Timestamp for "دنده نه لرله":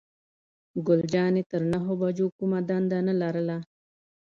2.69-3.57